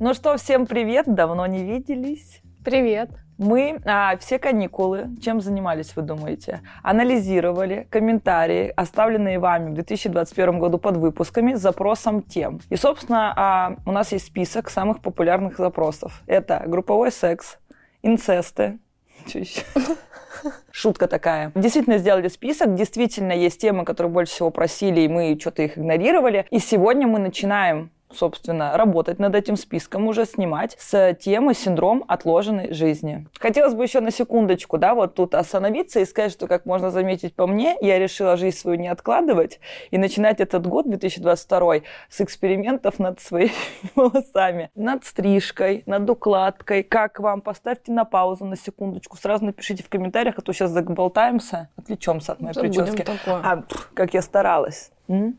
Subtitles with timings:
[0.00, 2.40] Ну что, всем привет, давно не виделись.
[2.64, 3.10] Привет.
[3.36, 6.60] Мы а, все каникулы, чем занимались, вы думаете?
[6.84, 12.60] Анализировали комментарии, оставленные вами в 2021 году под выпусками с запросом тем.
[12.70, 16.22] И, собственно, а, у нас есть список самых популярных запросов.
[16.28, 17.58] Это групповой секс,
[18.00, 18.78] инцесты,
[20.70, 21.50] Шутка такая.
[21.56, 26.46] Действительно сделали список, действительно есть темы, которые больше всего просили, и мы что-то их игнорировали.
[26.50, 32.72] И сегодня мы начинаем собственно, работать над этим списком, уже снимать с темы синдром отложенной
[32.72, 33.26] жизни.
[33.38, 37.34] Хотелось бы еще на секундочку, да, вот тут остановиться и сказать, что, как можно заметить
[37.34, 41.74] по мне, я решила жизнь свою не откладывать и начинать этот год, 2022,
[42.08, 43.52] с экспериментов над своими
[43.94, 46.82] волосами, над стрижкой, над укладкой.
[46.82, 47.40] Как вам?
[47.40, 52.40] Поставьте на паузу на секундочку, сразу напишите в комментариях, а то сейчас заболтаемся, отвлечемся от
[52.40, 53.04] моей прически.
[53.26, 53.62] А,
[53.94, 54.90] как я старалась.
[55.08, 55.38] М?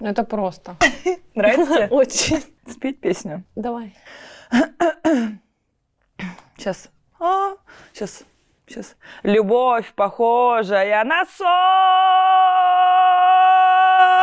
[0.00, 0.76] Это просто.
[1.34, 1.86] Нравится?
[1.90, 2.42] Очень.
[2.66, 3.44] Спеть песню?
[3.54, 3.94] Давай.
[6.56, 6.90] Сейчас.
[7.18, 7.52] А,
[7.92, 8.24] сейчас.
[8.66, 8.96] Сейчас.
[9.22, 11.46] Любовь похожая на сон.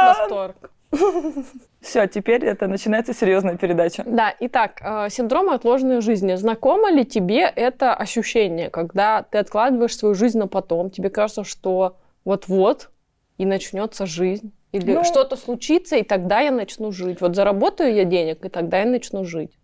[0.08, 0.72] Восторг.
[1.82, 4.04] Все, теперь это начинается серьезная передача.
[4.06, 6.36] Да, итак, э, синдром отложенной жизни.
[6.36, 11.98] Знакомо ли тебе это ощущение, когда ты откладываешь свою жизнь на потом, тебе кажется, что
[12.26, 12.90] вот-вот
[13.38, 17.22] и начнется жизнь, или ну, что-то случится, и тогда я начну жить.
[17.22, 19.58] Вот заработаю я денег, и тогда я начну жить.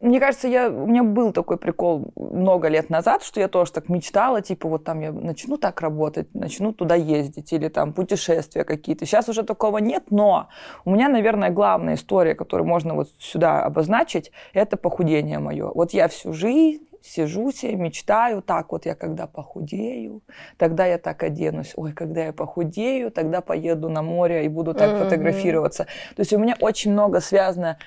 [0.00, 3.90] Мне кажется, я, у меня был такой прикол много лет назад, что я тоже так
[3.90, 9.04] мечтала, типа вот там я начну так работать, начну туда ездить, или там путешествия какие-то.
[9.04, 10.48] Сейчас уже такого нет, но
[10.86, 15.70] у меня, наверное, главная история, которую можно вот сюда обозначить, это похудение мое.
[15.74, 20.22] Вот я всю жизнь сижу себе, мечтаю, так вот я когда похудею,
[20.56, 24.90] тогда я так оденусь, ой, когда я похудею, тогда поеду на море и буду так
[24.90, 25.04] mm-hmm.
[25.04, 25.84] фотографироваться.
[26.16, 27.78] То есть у меня очень много связано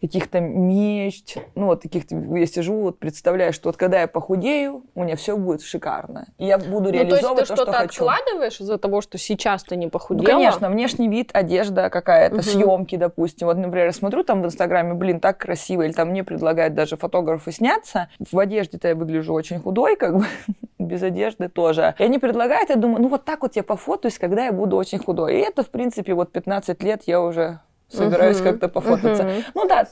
[0.00, 5.02] каких-то мечт, ну вот таких, я сижу, вот представляю, что вот когда я похудею, у
[5.02, 6.28] меня все будет шикарно.
[6.38, 8.04] И я буду реализовывать ну, то, есть ты то, что-то что хочу.
[8.04, 10.28] откладываешь из-за того, что сейчас ты не похудела?
[10.28, 12.42] Ну, конечно, внешний вид, одежда какая-то, угу.
[12.42, 13.48] съемки, допустим.
[13.48, 16.96] Вот, например, я смотрю там в Инстаграме, блин, так красиво, или там мне предлагают даже
[16.96, 18.08] фотографы сняться.
[18.18, 20.26] В одежде-то я выгляжу очень худой, как бы,
[20.78, 21.94] без одежды тоже.
[21.98, 24.98] И они предлагают, я думаю, ну вот так вот я пофотаюсь, когда я буду очень
[24.98, 25.38] худой.
[25.38, 29.44] И это, в принципе, вот 15 лет я уже собираюсь как-то пофотаться.
[29.54, 29.86] Ну да.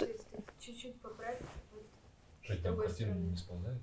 [0.60, 1.38] Чуть-чуть поправить.
[2.62, 3.78] там картина не сползает?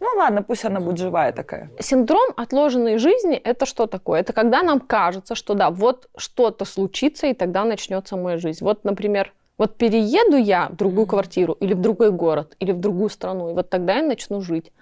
[0.00, 1.70] Ну ладно, пусть она будет живая такая.
[1.78, 4.20] Синдром отложенной жизни– это что такое?
[4.20, 8.64] Это когда нам кажется, что да, вот что-то случится, и тогда начнется моя жизнь.
[8.64, 13.10] Вот, например, вот перееду я в другую квартиру или в другой город, или в другую
[13.10, 14.72] страну, и вот тогда я начну жить.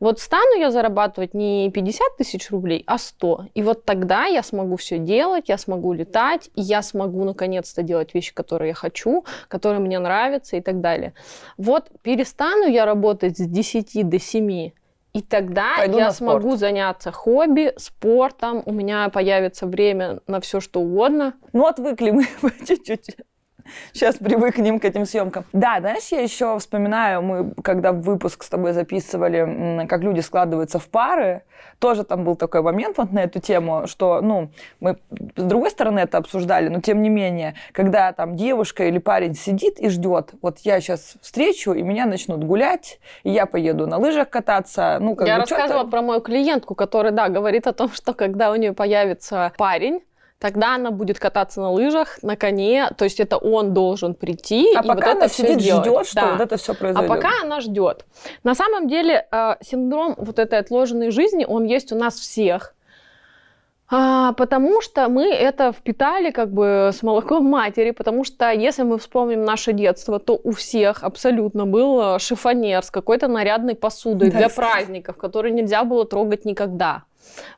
[0.00, 3.46] Вот стану я зарабатывать не 50 тысяч рублей, а 100.
[3.54, 8.14] И вот тогда я смогу все делать, я смогу летать, и я смогу наконец-то делать
[8.14, 11.14] вещи, которые я хочу, которые мне нравятся и так далее.
[11.56, 14.72] Вот перестану я работать с 10 до 7,
[15.12, 20.80] и тогда Пойду я смогу заняться хобби, спортом, у меня появится время на все, что
[20.80, 21.34] угодно.
[21.52, 22.26] Ну, отвыкли мы
[22.66, 23.16] чуть-чуть.
[23.92, 25.44] Сейчас привыкнем к этим съемкам.
[25.52, 30.88] Да, знаешь, я еще вспоминаю, мы когда выпуск с тобой записывали, как люди складываются в
[30.88, 31.42] пары,
[31.78, 34.50] тоже там был такой момент вот на эту тему, что, ну,
[34.80, 34.96] мы
[35.36, 39.78] с другой стороны это обсуждали, но тем не менее, когда там девушка или парень сидит
[39.78, 44.30] и ждет, вот я сейчас встречу, и меня начнут гулять, и я поеду на лыжах
[44.30, 48.14] кататься, ну, как Я бы рассказывала про мою клиентку, которая, да, говорит о том, что
[48.14, 50.00] когда у нее появится парень,
[50.38, 54.82] тогда она будет кататься на лыжах, на коне, то есть это он должен прийти а
[54.82, 56.32] и пока вот она это сидит, все ждет, что да.
[56.32, 57.10] вот это все произойдет.
[57.10, 58.04] А пока она ждет.
[58.44, 62.74] На самом деле э, синдром вот этой отложенной жизни, он есть у нас всех.
[63.88, 68.98] А, потому что мы это впитали как бы с молоком матери, потому что если мы
[68.98, 74.48] вспомним наше детство, то у всех абсолютно был шифонер с какой-то нарядной посудой да, для
[74.48, 77.04] праздников, который нельзя было трогать никогда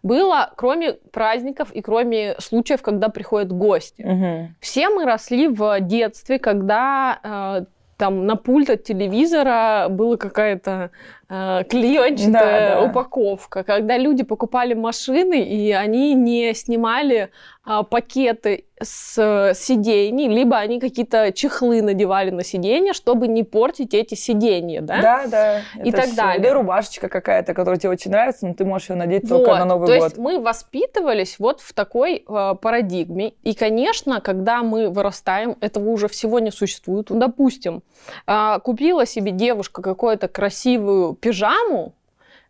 [0.03, 4.03] было, кроме праздников и кроме случаев, когда приходят гости.
[4.03, 4.55] Угу.
[4.61, 7.65] Все мы росли в детстве, когда э,
[7.99, 10.91] там на пульт от телевизора была какая-то
[11.29, 12.83] клеенчатая да, да.
[12.83, 17.31] упаковка, когда люди покупали машины и они не снимали
[17.67, 24.15] э, пакеты с сидений, либо они какие-то чехлы надевали на сиденья, чтобы не портить эти
[24.15, 25.03] сиденья, да?
[25.03, 25.61] Да, да.
[25.83, 26.17] И так все.
[26.17, 26.43] далее.
[26.43, 29.45] Да, рубашечка какая-то, которая тебе очень нравится, но ты можешь ее надеть вот.
[29.45, 30.01] только на Новый То год.
[30.01, 33.35] То есть мы воспитывались вот в такой э, парадигме.
[33.43, 37.07] И, конечно, когда мы вырастаем, этого уже всего не существует.
[37.11, 37.83] Допустим,
[38.27, 41.95] э, купила себе девушка какую-то красивую пижаму,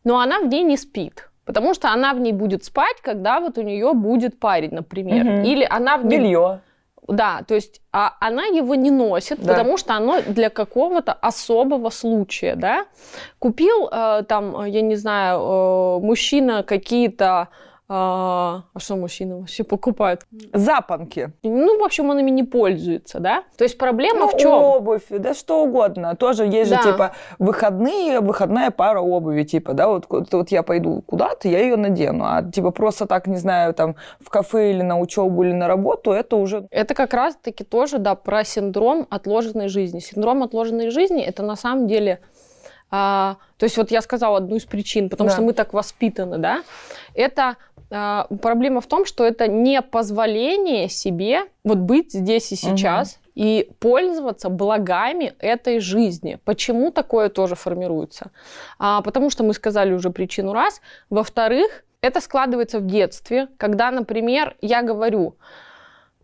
[0.04, 1.28] но она в ней не спит.
[1.44, 5.26] Потому что она в ней будет спать, когда вот у нее будет парень, например.
[5.26, 5.48] Угу.
[5.48, 6.18] Или она в ней...
[6.18, 6.60] Белье.
[7.08, 9.54] Да, то есть а она его не носит, да.
[9.54, 12.84] потому что оно для какого-то особого случая, да.
[13.38, 17.48] Купил э, там, я не знаю, э, мужчина какие-то
[17.90, 20.26] а, а что мужчины вообще покупают?
[20.52, 21.32] Запонки.
[21.42, 23.44] Ну, в общем, он ими не пользуется, да?
[23.56, 24.52] То есть проблема ну, в чем?
[24.52, 26.14] обувь, да что угодно.
[26.14, 26.82] Тоже есть да.
[26.82, 31.76] же, типа, выходные, выходная пара обуви, типа, да, вот, вот я пойду куда-то, я ее
[31.76, 32.24] надену.
[32.26, 36.12] А, типа, просто так, не знаю, там, в кафе или на учебу, или на работу,
[36.12, 36.68] это уже...
[36.70, 40.00] Это как раз-таки тоже, да, про синдром отложенной жизни.
[40.00, 42.20] Синдром отложенной жизни– это на самом деле
[42.90, 45.34] а, то есть вот я сказала одну из причин, потому да.
[45.34, 46.62] что мы так воспитаны, да,
[47.14, 47.56] это
[47.90, 53.20] а, проблема в том, что это не позволение себе вот быть здесь и сейчас угу.
[53.34, 56.38] и пользоваться благами этой жизни.
[56.44, 58.30] Почему такое тоже формируется?
[58.78, 60.80] А, потому что мы сказали уже причину раз.
[61.10, 65.36] Во-вторых, это складывается в детстве, когда, например, я говорю,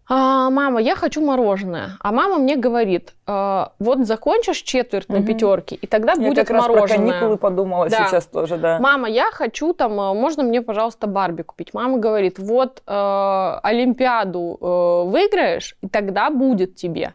[0.07, 1.93] а, мама, я хочу мороженое.
[2.01, 5.19] А мама мне говорит, а, вот закончишь четверть угу.
[5.19, 6.81] на пятерке, и тогда я будет как мороженое.
[6.81, 8.07] Раз про каникулы подумала да.
[8.07, 8.79] сейчас тоже, да.
[8.79, 11.73] Мама, я хочу там, а, можно мне, пожалуйста, Барби купить?
[11.73, 17.15] Мама говорит, вот э, Олимпиаду э, выиграешь, и тогда будет тебе.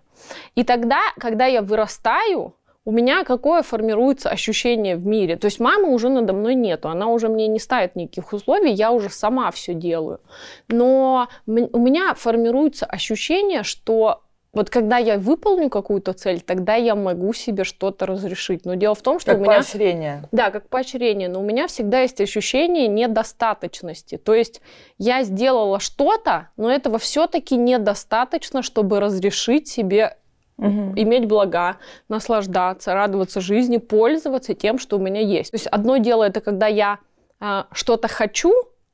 [0.55, 2.53] И тогда, когда я вырастаю,
[2.89, 5.35] у меня какое формируется ощущение в мире.
[5.35, 8.91] То есть мамы уже надо мной нету, она уже мне не ставит никаких условий, я
[8.91, 10.21] уже сама все делаю.
[10.69, 17.31] Но у меня формируется ощущение, что вот когда я выполню какую-то цель, тогда я могу
[17.33, 18.65] себе что-то разрешить.
[18.65, 19.57] Но дело в том, что как у меня...
[19.57, 20.23] поощрение.
[20.31, 21.29] Да, как поощрение.
[21.29, 24.17] Но у меня всегда есть ощущение недостаточности.
[24.17, 24.61] То есть
[24.97, 30.17] я сделала что-то, но этого все-таки недостаточно, чтобы разрешить себе
[30.59, 30.93] угу.
[30.95, 31.77] иметь блага,
[32.09, 35.51] наслаждаться, радоваться жизни, пользоваться тем, что у меня есть.
[35.51, 36.99] То есть одно дело это когда я
[37.39, 38.53] а, что-то хочу,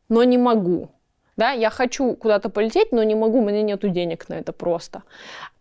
[0.10, 0.90] но не могу.
[1.38, 5.04] Да, я хочу куда-то полететь, но не могу, у меня нет денег на это просто.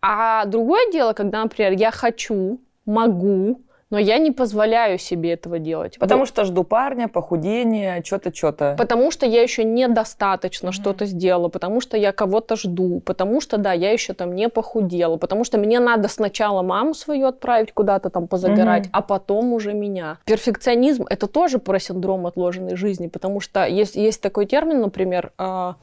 [0.01, 3.61] А другое дело, когда, например, я хочу, могу,
[3.95, 5.99] но я не позволяю себе этого делать.
[6.01, 6.29] Потому вот.
[6.29, 8.75] что жду парня, похудение, что-то, что-то.
[8.77, 10.73] Потому что я еще недостаточно mm-hmm.
[10.73, 15.17] что-то сделала, потому что я кого-то жду, потому что, да, я еще там не похудела,
[15.17, 18.95] потому что мне надо сначала маму свою отправить куда-то там позагорать, mm-hmm.
[18.95, 20.19] а потом уже меня.
[20.25, 25.75] Перфекционизм— это тоже про синдром отложенной жизни, потому что есть, есть такой термин, например, э,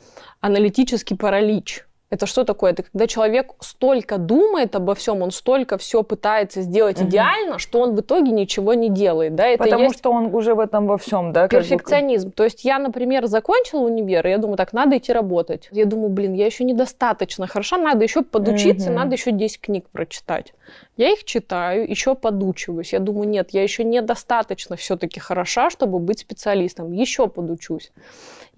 [0.42, 2.74] аналитический паралич это что такое?
[2.74, 7.08] Это когда человек столько думает обо всем, он столько все пытается сделать угу.
[7.08, 9.34] идеально, что он в итоге ничего не делает.
[9.34, 9.48] Да?
[9.48, 11.48] Это Потому есть что он уже в этом во всем, да?
[11.48, 12.32] Перфекционизм.
[12.32, 15.70] То есть я, например, закончила универ, и я думаю, так, надо идти работать.
[15.72, 19.00] Я думаю, блин, я еще недостаточно хороша, надо еще подучиться, угу.
[19.00, 20.54] надо еще 10 книг прочитать.
[20.98, 22.92] Я их читаю, еще подучиваюсь.
[22.92, 26.92] Я думаю, нет, я еще недостаточно все-таки хороша, чтобы быть специалистом.
[26.92, 27.92] Еще подучусь.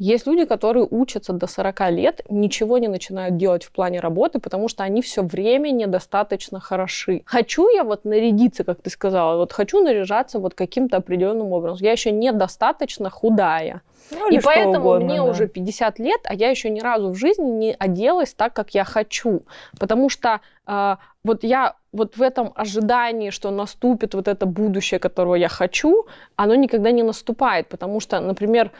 [0.04, 4.68] Есть люди, которые учатся до 40 лет, ничего не начинают делать в плане работы, потому
[4.68, 7.22] что они все время недостаточно хороши.
[7.26, 11.78] Хочу я вот нарядиться, как ты сказала, вот хочу наряжаться вот каким-то определенным образом.
[11.80, 13.82] Я еще недостаточно худая.
[14.12, 15.24] Ну, и поэтому угодно, мне да.
[15.24, 18.84] уже 50 лет, а я еще ни разу в жизни не оделась так, как я
[18.84, 19.44] хочу.
[19.80, 25.36] Потому что э, вот я вот в этом ожидании, что наступит вот это будущее, которого
[25.36, 26.06] я хочу,
[26.36, 27.70] оно никогда не наступает.
[27.70, 28.72] Потому что, например,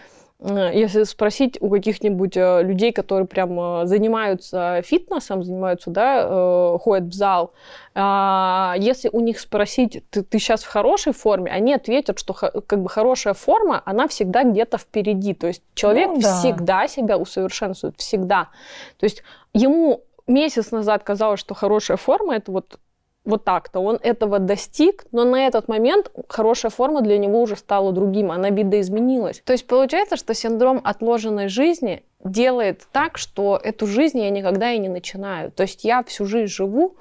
[0.46, 7.14] если спросить у каких-нибудь э, людей, которые прям э, занимаются фитнесом, занимаются, да, ходят в
[7.14, 7.54] зал,
[7.96, 12.82] а, если у них спросить, ты, ты сейчас в хорошей форме, они ответят, что как
[12.82, 15.34] бы хорошая форма, она всегда где-то впереди.
[15.34, 16.40] То есть человек ну, да.
[16.40, 18.50] всегда себя усовершенствует, всегда.
[18.98, 22.80] То есть ему месяц назад казалось, что хорошая форма это вот
[23.26, 23.80] вот так-то.
[23.80, 28.50] Он этого достиг, но на этот момент хорошая форма для него уже стала другим, она
[28.50, 29.42] видоизменилась.
[29.46, 34.80] То есть получается, что синдром отложенной жизни делает так, что эту жизнь я никогда и
[34.80, 35.52] не начинаю.
[35.52, 36.96] То есть я всю жизнь живу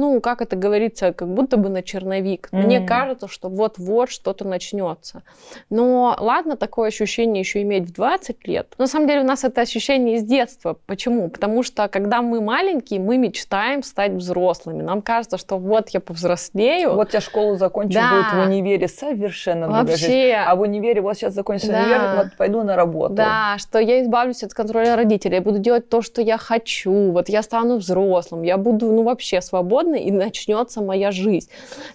[0.00, 2.48] ну, как это говорится, как будто бы на черновик.
[2.50, 2.62] Mm-hmm.
[2.62, 5.22] Мне кажется, что вот-вот что-то начнется.
[5.68, 8.74] Но ладно, такое ощущение еще иметь в 20 лет.
[8.78, 10.78] На самом деле у нас это ощущение из детства.
[10.86, 11.28] Почему?
[11.28, 14.82] Потому что когда мы маленькие, мы мечтаем стать взрослыми.
[14.82, 16.94] Нам кажется, что вот я повзрослею.
[16.94, 18.10] Вот я школу закончу, да.
[18.10, 19.96] будет в универе совершенно Вообще.
[19.96, 20.32] жизнь.
[20.32, 21.82] А в универе, вот сейчас закончу да.
[21.82, 23.14] универ, вот пойду на работу.
[23.14, 27.28] Да, что я избавлюсь от контроля родителей, я буду делать то, что я хочу, вот
[27.28, 31.48] я стану взрослым, я буду, ну, вообще свободным свободна, и начнется моя жизнь.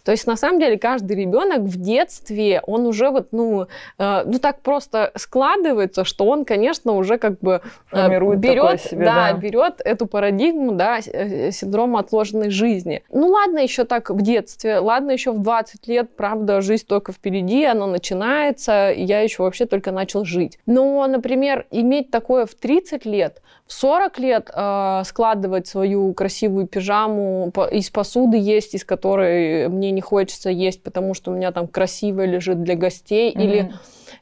[0.04, 4.40] То есть, на самом деле, каждый ребенок в детстве, он уже вот, ну, э, ну
[4.40, 7.62] так просто складывается, что он, конечно, уже как бы
[7.92, 9.34] э, берет, себе, да, да.
[9.34, 13.04] берет эту парадигму, да, э, синдрома отложенной жизни.
[13.12, 17.66] Ну, ладно еще так в детстве, ладно еще в 20 лет, правда, жизнь только впереди,
[17.66, 20.60] она начинается, и я еще вообще только начал жить.
[20.66, 27.52] Но, например, иметь такое в 30 лет, в 40 лет э, складывать свою красивую пижаму
[27.72, 32.24] из посуды есть, из которой мне не хочется есть, потому что у меня там красиво
[32.26, 33.44] лежит для гостей, mm-hmm.
[33.44, 33.74] или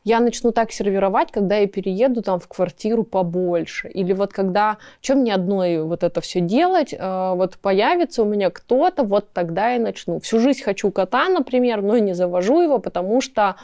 [0.06, 3.90] я начну так сервировать, когда я перееду там в квартиру побольше.
[3.90, 8.50] Или вот когда, чем мне одной вот это все делать, э, вот появится у меня
[8.50, 10.20] кто-то, вот тогда я начну.
[10.22, 13.58] Всю жизнь хочу кота, например, но не завожу его, потому что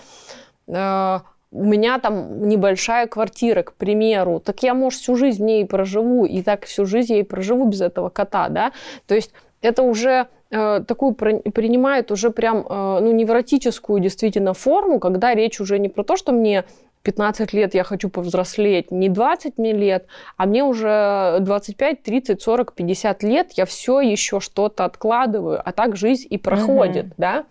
[0.68, 1.20] э,
[1.52, 6.26] у меня там небольшая квартира, к примеру, так я, может, всю жизнь в ней проживу,
[6.26, 8.72] и так всю жизнь я и проживу без этого кота, да,
[9.08, 15.34] то есть это уже э, такую принимает уже прям э, ну, невротическую действительно форму, когда
[15.34, 16.66] речь уже не про то, что мне
[17.04, 20.06] 15 лет я хочу повзрослеть, не 20 мне лет,
[20.38, 25.96] а мне уже 25, 30, 40, 50 лет, я все еще что-то откладываю, а так
[25.96, 27.14] жизнь и проходит, mm-hmm.
[27.18, 27.46] да.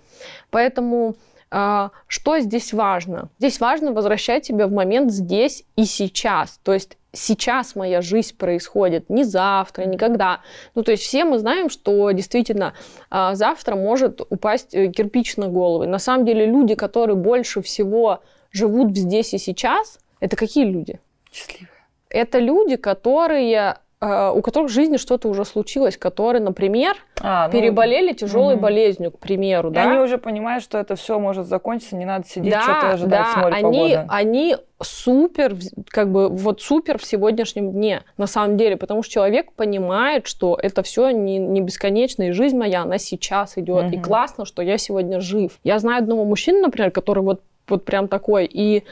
[0.51, 1.17] Поэтому
[1.51, 3.31] что здесь важно?
[3.39, 6.61] Здесь важно возвращать себя в момент здесь и сейчас.
[6.63, 10.41] То есть сейчас моя жизнь происходит, не завтра, никогда.
[10.75, 12.75] Ну, то есть все мы знаем, что действительно
[13.11, 15.87] а, завтра может упасть э, кирпич на голову.
[15.87, 21.01] На самом деле люди, которые больше всего живут здесь и сейчас, это какие люди?
[21.33, 21.71] Счастливые.
[22.11, 28.13] Это люди, которые у которых в жизни что-то уже случилось, которые, например, а, ну, переболели
[28.13, 28.63] тяжелой угу.
[28.63, 29.91] болезнью, к примеру, и да?
[29.91, 33.33] Они уже понимают, что это все может закончиться, не надо сидеть да, что-то ожидать да,
[33.33, 34.05] с моря они, погоды.
[34.09, 35.57] они супер,
[35.89, 40.57] как бы вот супер в сегодняшнем дне, на самом деле, потому что человек понимает, что
[40.63, 43.97] это все не, не бесконечно, и жизнь моя, она сейчас идет, угу.
[43.97, 45.59] и классно, что я сегодня жив.
[45.65, 48.85] Я знаю одного мужчину, например, который вот, вот прям такой, и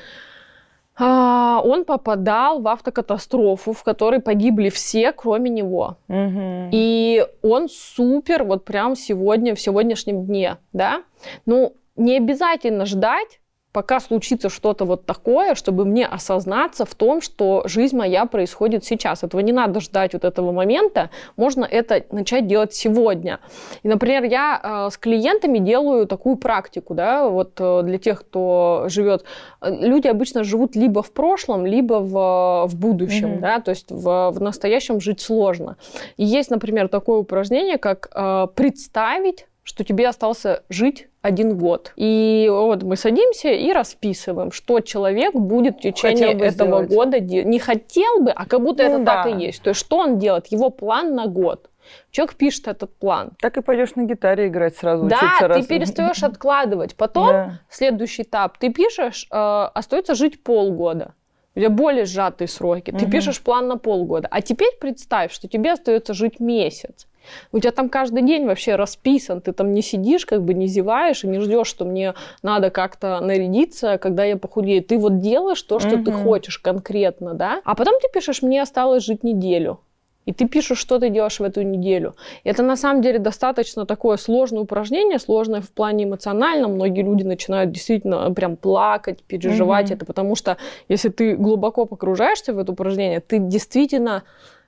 [1.05, 5.99] он попадал в автокатастрофу, в которой погибли все, кроме него.
[6.09, 6.71] Угу.
[6.73, 11.03] И он супер вот прям сегодня, в сегодняшнем дне, да.
[11.45, 13.41] Ну, не обязательно ждать,
[13.77, 19.23] пока случится что-то вот такое, чтобы мне осознаться в том, что жизнь моя происходит сейчас.
[19.23, 23.39] Этого не надо ждать вот этого момента, можно это начать делать сегодня.
[23.83, 28.85] И, например, я э, с клиентами делаю такую практику, да, вот э, для тех, кто
[28.87, 29.25] живет.
[29.61, 33.41] Люди обычно живут либо в прошлом, либо в, в будущем, mm-hmm.
[33.41, 35.77] да, то есть в, в настоящем жить сложно.
[36.17, 41.93] И есть, например, такое упражнение, как э, представить, что тебе остался жить один год.
[41.97, 46.89] И вот мы садимся и расписываем, что человек будет в течение этого сделать.
[46.89, 47.49] года делать.
[47.49, 49.25] Не хотел бы, а как будто ну, это да.
[49.25, 49.61] так и есть.
[49.63, 50.47] То есть что он делает?
[50.53, 51.69] Его план на год.
[52.13, 53.33] Человек пишет этот план.
[53.41, 55.07] Так и пойдешь на гитаре играть сразу.
[55.07, 55.67] Да, ты раз...
[55.67, 56.95] перестаешь откладывать.
[56.95, 57.61] Потом да.
[57.69, 58.59] следующий этап.
[58.59, 59.37] Ты пишешь, э,
[59.75, 61.15] остается жить полгода.
[61.57, 62.93] У тебя более сжатые сроки.
[62.93, 63.11] Ты угу.
[63.11, 64.29] пишешь план на полгода.
[64.31, 67.09] А теперь представь, что тебе остается жить месяц.
[67.53, 71.25] У тебя там каждый день вообще расписан, ты там не сидишь, как бы не зеваешь
[71.25, 74.83] и не ждешь, что мне надо как-то нарядиться, когда я похудею.
[74.83, 76.05] Ты вот делаешь то, что угу.
[76.05, 77.61] ты хочешь конкретно, да?
[77.65, 79.81] А потом ты пишешь, мне осталось жить неделю.
[80.27, 82.17] И ты пишешь, что ты делаешь в эту неделю.
[82.43, 86.75] Это на самом деле достаточно такое сложное упражнение, сложное в плане эмоциональном.
[86.75, 90.57] Многие люди начинают действительно прям плакать, переживать mm это, потому что
[90.89, 94.25] если ты глубоко погружаешься в это упражнение, ты действительно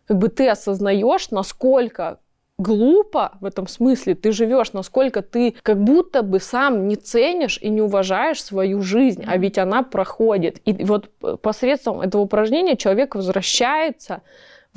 [0.06, 2.18] как бы ты осознаешь, насколько
[2.58, 7.68] глупо в этом смысле ты живешь, насколько ты как будто бы сам не ценишь и
[7.68, 10.60] не уважаешь свою жизнь, а ведь она проходит.
[10.64, 11.10] И вот
[11.40, 14.22] посредством этого упражнения человек возвращается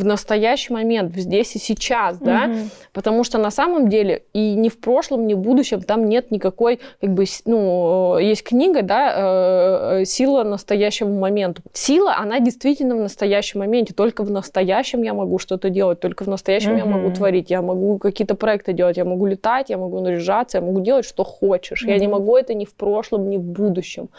[0.01, 2.57] в настоящий момент, здесь и сейчас, да, угу.
[2.91, 6.79] потому что на самом деле и ни в прошлом, ни в будущем там нет никакой,
[6.99, 11.61] как бы, ну, есть книга, да, э, э, «Сила настоящего момента».
[11.73, 16.27] Сила, она действительно в настоящем моменте, только в настоящем я могу что-то делать, только в
[16.27, 16.79] настоящем угу.
[16.79, 20.63] я могу творить, я могу какие-то проекты делать, я могу летать, я могу наряжаться, я
[20.63, 21.83] могу делать, что хочешь.
[21.83, 21.91] Угу.
[21.91, 24.09] Я не могу это ни в прошлом, ни в будущем.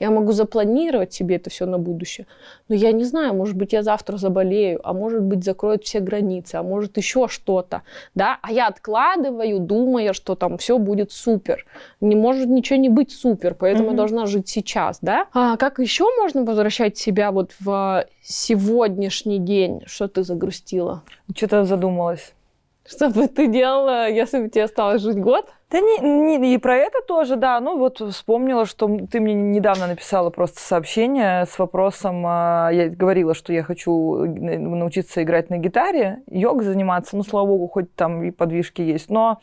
[0.00, 2.26] Я могу запланировать себе это все на будущее,
[2.68, 6.56] но я не знаю, может быть, я завтра заболею, а может быть, закроют все границы,
[6.56, 7.82] а может еще что-то,
[8.14, 11.66] да, а я откладываю, думая, что там все будет супер.
[12.00, 13.92] Не может ничего не быть супер, поэтому mm-hmm.
[13.92, 15.26] я должна жить сейчас, да.
[15.32, 19.82] А как еще можно возвращать себя вот в сегодняшний день?
[19.86, 21.02] Что ты загрустила?
[21.34, 22.32] Что-то задумалась.
[22.86, 25.46] Что бы ты делала, если бы тебе осталось жить год?
[25.70, 27.60] Да не, не, и про это тоже, да.
[27.60, 33.34] Ну вот вспомнила, что ты мне недавно написала просто сообщение с вопросом, а, я говорила,
[33.34, 38.30] что я хочу научиться играть на гитаре, йог заниматься, ну, слава богу, хоть там и
[38.30, 39.10] подвижки есть.
[39.10, 39.42] Но,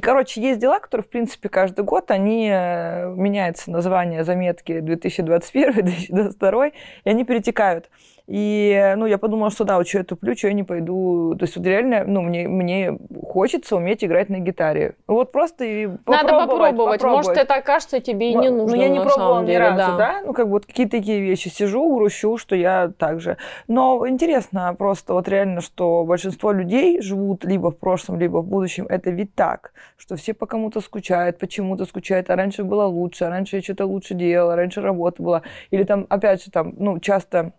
[0.00, 6.72] короче, есть дела, которые, в принципе, каждый год, они э, меняются название заметки 2021-2022,
[7.04, 7.90] и они перетекают.
[8.30, 11.34] И, ну, я подумала, что да, вот что я туплю, что я не пойду.
[11.36, 12.96] То есть вот реально, ну, мне, мне
[13.26, 14.94] хочется уметь играть на гитаре.
[15.08, 16.22] Вот просто и попробовать.
[16.22, 17.00] Надо попробовать.
[17.00, 17.26] попробовать.
[17.26, 19.96] Может, это окажется тебе и не нужно, Ну, я не пробовала ни разу, да.
[19.96, 20.22] да?
[20.24, 21.48] Ну, как бы вот какие-то такие вещи.
[21.48, 23.36] Сижу, грущу, что я так же.
[23.66, 28.86] Но интересно просто вот реально, что большинство людей живут либо в прошлом, либо в будущем.
[28.88, 33.30] Это ведь так, что все по кому-то скучают, почему-то скучают, а раньше было лучше, а
[33.30, 35.42] раньше я что-то лучше делала, раньше работа была.
[35.72, 37.54] Или там, опять же, там, ну, часто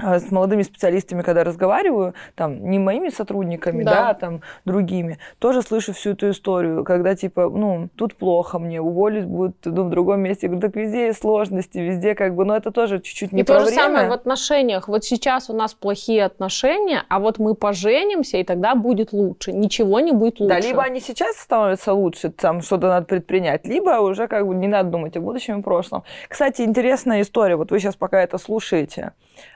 [0.00, 4.08] с молодыми специалистами, когда разговариваю, там, не моими сотрудниками, да.
[4.08, 9.24] да, там, другими, тоже слышу всю эту историю, когда, типа, ну, тут плохо мне, уволить
[9.24, 10.46] будет, ну, в другом месте.
[10.46, 13.44] Я говорю, так везде есть сложности, везде как бы, но это тоже чуть-чуть не и
[13.44, 13.82] про то же время.
[13.82, 14.88] самое в отношениях.
[14.88, 19.52] Вот сейчас у нас плохие отношения, а вот мы поженимся, и тогда будет лучше.
[19.52, 20.54] Ничего не будет лучше.
[20.54, 24.68] Да, либо они сейчас становятся лучше, там что-то надо предпринять, либо уже как бы не
[24.68, 26.04] надо думать о будущем и прошлом.
[26.28, 27.56] Кстати, интересная история.
[27.56, 29.12] Вот вы сейчас пока это слушаете.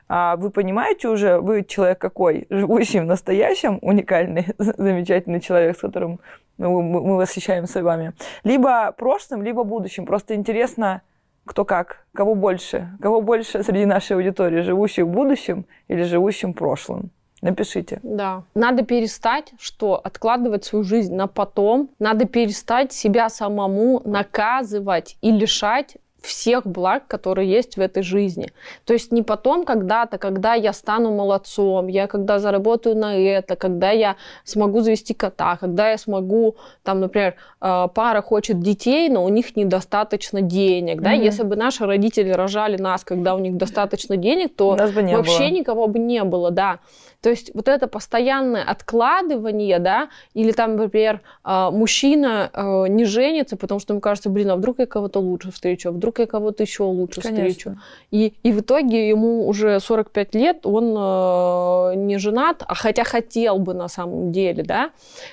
[0.08, 6.20] А вы понимаете уже, вы человек какой, живущий в настоящем, уникальный, замечательный человек, с которым
[6.58, 8.12] мы, мы восхищаемся вами,
[8.44, 10.06] либо прошлым, либо будущим.
[10.06, 11.02] Просто интересно,
[11.44, 17.10] кто как, кого больше, кого больше среди нашей аудитории, живущих будущем или живущим в прошлом.
[17.42, 17.98] Напишите.
[18.04, 18.44] Да.
[18.54, 21.90] Надо перестать, что откладывать свою жизнь на потом.
[21.98, 28.52] Надо перестать себя самому наказывать и лишать всех благ, которые есть в этой жизни.
[28.84, 33.90] То есть не потом когда-то, когда я стану молодцом, я когда заработаю на это, когда
[33.90, 39.28] я смогу завести кота, когда я смогу, там, например, э, пара хочет детей, но у
[39.28, 41.04] них недостаточно денег, mm-hmm.
[41.04, 45.48] да, если бы наши родители рожали нас, когда у них достаточно денег, то вообще было.
[45.48, 46.78] никого бы не было, да.
[47.22, 53.56] То есть вот это постоянное откладывание, да, или там, например, а, мужчина а, не женится,
[53.56, 56.64] потому что ему кажется, блин, а вдруг я кого-то лучше встречу, а вдруг я кого-то
[56.64, 57.48] еще лучше Конечно.
[57.48, 57.78] встречу.
[58.10, 63.58] И, и в итоге ему уже 45 лет, он а, не женат, а хотя хотел
[63.60, 64.90] бы на самом деле, да.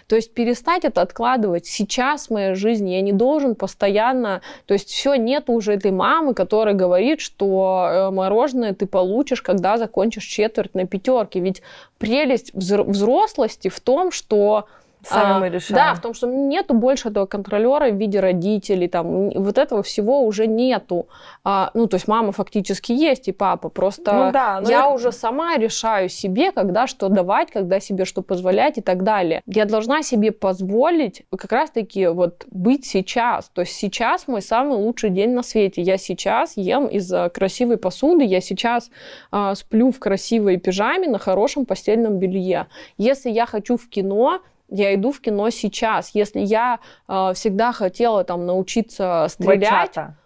[0.07, 1.65] То есть перестать это откладывать.
[1.65, 6.75] Сейчас моя жизнь, я не должен постоянно, то есть все, нет уже этой мамы, которая
[6.75, 11.39] говорит, что э, мороженое ты получишь, когда закончишь четверть на пятерке.
[11.39, 11.63] Ведь
[11.97, 14.67] прелесть взрослости в том, что
[15.03, 15.75] Сами а, мы решаем.
[15.75, 20.25] Да, в том, что нету больше этого контролера в виде родителей, там, вот этого всего
[20.25, 21.07] уже нету.
[21.43, 24.89] А, ну, то есть мама фактически есть и папа, просто ну, да, я это...
[24.89, 29.41] уже сама решаю себе, когда что давать, когда себе что позволять и так далее.
[29.45, 33.49] Я должна себе позволить как раз-таки вот быть сейчас.
[33.53, 35.81] То есть сейчас мой самый лучший день на свете.
[35.81, 38.91] Я сейчас ем из красивой посуды, я сейчас
[39.31, 42.67] а, сплю в красивой пижаме на хорошем постельном белье.
[42.97, 46.11] Если я хочу в кино, я иду в кино сейчас.
[46.13, 50.17] Если я э, всегда хотела там научиться стрелять, Бачата.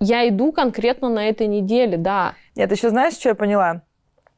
[0.00, 2.34] я иду конкретно на этой неделе, да.
[2.56, 3.82] Нет, еще знаешь, что я поняла?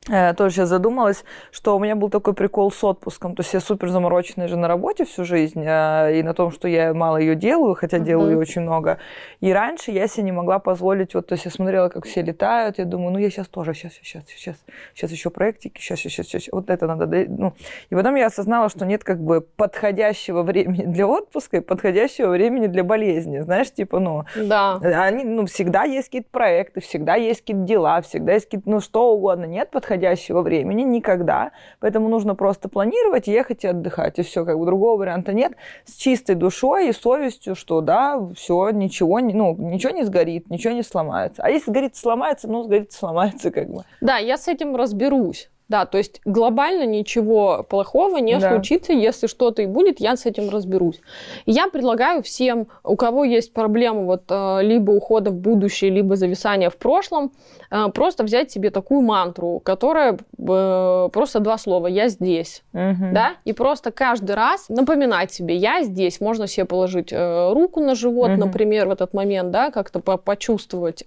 [0.09, 3.35] Э, тоже сейчас задумалась, что у меня был такой прикол с отпуском.
[3.35, 6.69] То есть я супер замороченная же на работе всю жизнь, э, и на том, что
[6.69, 8.05] я мало ее делаю, хотя uh-huh.
[8.05, 8.99] делаю ее очень много.
[9.41, 12.79] И раньше я себе не могла позволить, вот, то есть я смотрела, как все летают,
[12.79, 14.57] я думаю, ну я сейчас тоже, сейчас, сейчас, сейчас,
[14.95, 17.07] сейчас еще проектики, сейчас, сейчас, сейчас, вот это надо.
[17.29, 17.55] Ну.
[17.91, 22.69] И потом я осознала, что нет как бы подходящего времени для отпуска и подходящего времени
[22.69, 23.41] для болезни.
[23.41, 24.77] Знаешь, типа, ну, да.
[24.77, 29.13] они, ну, всегда есть какие-то проекты, всегда есть какие-то дела, всегда есть какие-то, ну, что
[29.13, 29.47] угодно.
[29.47, 31.53] Нет подходящего подходящего времени никогда.
[31.81, 34.19] Поэтому нужно просто планировать, ехать и отдыхать.
[34.19, 35.53] И все, как бы другого варианта нет.
[35.85, 40.83] С чистой душой и совестью, что да, все, ничего, ну, ничего не сгорит, ничего не
[40.83, 41.43] сломается.
[41.43, 43.85] А если сгорит, сломается, ну, сгорит, сломается как бы.
[44.01, 45.51] Да, я с этим разберусь.
[45.69, 48.51] Да, то есть глобально ничего плохого не да.
[48.51, 51.01] случится, если что-то и будет, я с этим разберусь.
[51.45, 56.71] я предлагаю всем, у кого есть проблемы вот э, либо ухода в будущее, либо зависания
[56.71, 57.33] в прошлом,
[57.73, 63.11] э, просто взять себе такую мантру, которая э, просто два слова «я здесь», угу.
[63.13, 66.21] да, и просто каждый раз напоминать себе «я здесь».
[66.21, 68.39] Можно себе положить руку на живот, угу.
[68.39, 71.05] например, в этот момент, да, как-то почувствовать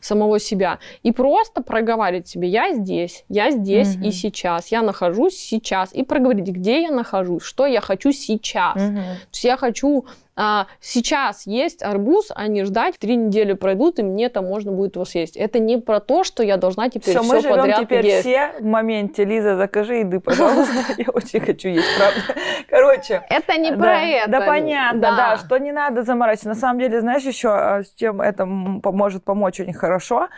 [0.00, 4.06] самого себя, и просто проговаривать себе «я здесь», «я здесь», здесь угу.
[4.06, 4.68] и сейчас.
[4.68, 5.94] Я нахожусь сейчас.
[5.94, 8.76] И проговорить, где я нахожусь, что я хочу сейчас.
[8.76, 8.94] Угу.
[8.94, 10.04] То есть я хочу
[10.36, 14.96] а, сейчас есть арбуз, а не ждать, три недели пройдут, и мне там можно будет
[14.96, 15.36] его съесть.
[15.36, 18.20] Это не про то, что я должна теперь все, все мы живем подряд теперь есть.
[18.20, 19.24] все в моменте.
[19.24, 20.74] Лиза, закажи еды, пожалуйста.
[20.98, 22.20] Я очень хочу есть, правда.
[22.68, 23.22] Короче.
[23.30, 24.30] Это не про это.
[24.30, 26.48] Да, понятно, да, что не надо заморачиваться.
[26.48, 30.28] На самом деле, знаешь, еще а, с чем это может помочь очень хорошо,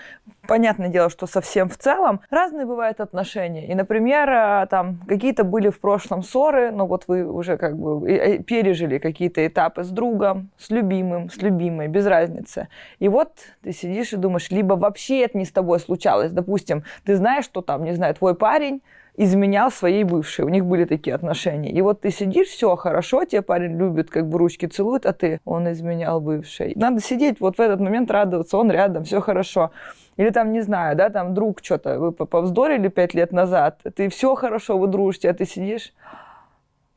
[0.49, 3.67] Понятное дело, что совсем в целом разные бывают отношения.
[3.67, 8.45] И, например, а, там какие-то были в прошлом ссоры, но вот вы уже как бы
[8.47, 12.69] пережили какие-то этапы с другом, с любимым, с любимой, без разницы.
[12.99, 13.33] И вот
[13.63, 16.31] ты сидишь и думаешь, либо вообще это не с тобой случалось.
[16.31, 18.83] Допустим, ты знаешь, что там, не знаю, твой парень
[19.17, 20.45] изменял своей бывшей.
[20.45, 21.71] У них были такие отношения.
[21.71, 25.41] И вот ты сидишь, все хорошо, тебе парень любит, как бы ручки целует, а ты,
[25.45, 26.75] он изменял бывшей.
[26.77, 29.71] Надо сидеть вот в этот момент, радоваться, он рядом, все хорошо.
[30.17, 34.35] Или там, не знаю, да, там друг что-то, вы повздорили пять лет назад, ты все
[34.35, 35.93] хорошо, вы дружите, а ты сидишь,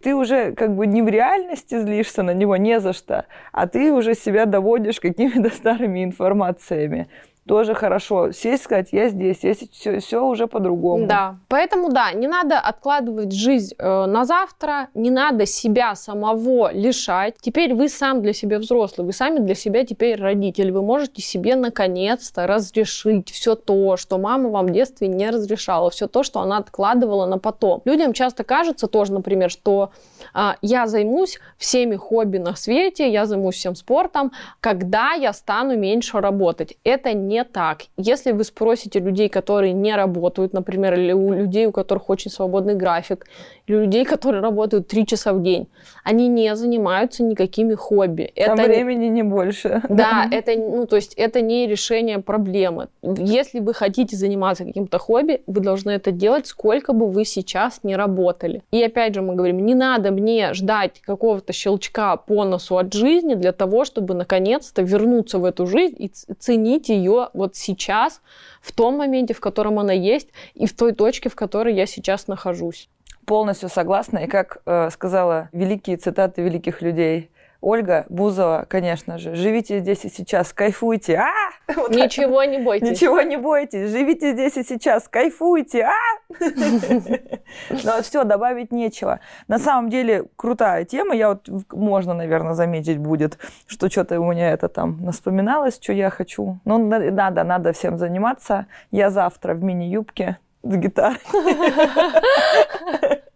[0.02, 3.92] ты уже как бы не в реальности злишься на него не за что, а ты
[3.92, 7.10] уже себя доводишь какими-то старыми информациями
[7.50, 8.32] тоже хорошо.
[8.32, 11.08] Сесть, сказать, я здесь, есть все, все уже по-другому.
[11.08, 17.38] Да, поэтому да, не надо откладывать жизнь э, на завтра, не надо себя самого лишать.
[17.42, 20.72] Теперь вы сам для себя взрослый, вы сами для себя теперь родитель.
[20.72, 26.08] Вы можете себе наконец-то разрешить все то, что мама вам в детстве не разрешала, все
[26.08, 27.82] то, что она откладывала на потом.
[27.84, 29.90] Людям часто кажется тоже, например, что
[30.36, 36.20] э, я займусь всеми хобби на свете, я займусь всем спортом, когда я стану меньше
[36.20, 36.78] работать.
[36.84, 37.84] Это не не так.
[37.98, 42.76] Если вы спросите людей, которые не работают, например, или у людей, у которых очень свободный
[42.76, 43.26] график,
[43.68, 45.68] или у людей, которые работают три часа в день,
[46.04, 48.32] они не занимаются никакими хобби.
[48.36, 49.82] Там это времени не больше.
[49.90, 52.88] Да, это, ну, то есть это не решение проблемы.
[53.02, 57.96] Если вы хотите заниматься каким-то хобби, вы должны это делать, сколько бы вы сейчас не
[57.96, 58.64] работали.
[58.72, 63.36] И опять же мы говорим, не надо мне ждать какого-то щелчка по носу от жизни
[63.36, 68.22] для того, чтобы наконец-то вернуться в эту жизнь и ценить ее вот сейчас,
[68.62, 72.28] в том моменте, в котором она есть, и в той точке, в которой я сейчас
[72.28, 72.90] нахожусь.
[73.26, 74.20] Полностью согласна.
[74.20, 77.30] И как э, сказала великие цитаты великих людей,
[77.62, 81.18] Ольга Бузова, конечно же, живите здесь и сейчас, кайфуйте.
[81.18, 81.30] А!
[81.76, 82.90] Вот Ничего не бойтесь.
[82.90, 83.92] Ничего не бойтесь.
[83.92, 85.84] Живите здесь и сейчас, кайфуйте.
[85.84, 85.92] А!
[87.84, 89.20] Но все, добавить нечего.
[89.48, 91.14] На самом деле крутая тема.
[91.14, 96.10] Я вот, можно, наверное, заметить будет, что что-то у меня это там вспоминалось, что я
[96.10, 96.60] хочу.
[96.66, 98.68] Ну, надо, надо всем заниматься.
[98.92, 101.20] Я завтра в мини-юбке с гитарой.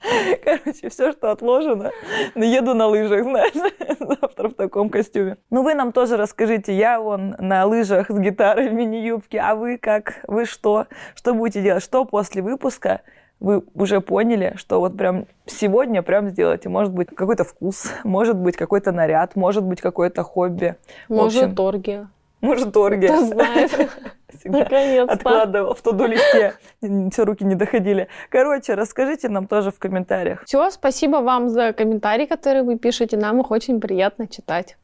[0.44, 1.90] Короче, все, что отложено.
[2.34, 3.54] Еду на лыжах, знаешь,
[3.98, 5.38] завтра в таком костюме.
[5.50, 6.76] Ну, вы нам тоже расскажите.
[6.76, 9.40] Я вон на лыжах с гитарой в мини-юбке.
[9.40, 10.20] А вы как?
[10.26, 10.86] Вы что?
[11.14, 11.82] Что будете делать?
[11.82, 13.02] Что после выпуска
[13.40, 16.68] вы уже поняли, что вот прям сегодня прям сделайте.
[16.68, 20.76] Может быть, какой-то вкус, может быть, какой-то наряд, может быть, какое-то хобби.
[21.08, 22.06] Может, торги.
[22.40, 23.06] Может торги.
[23.06, 23.70] Кто знает.
[24.44, 25.12] Наконец-то.
[25.12, 26.54] откладывал в туду листе.
[26.80, 28.08] Все руки не доходили.
[28.28, 30.42] Короче, расскажите нам тоже в комментариях.
[30.44, 33.16] Все, спасибо вам за комментарии, которые вы пишете.
[33.16, 34.76] Нам их очень приятно читать.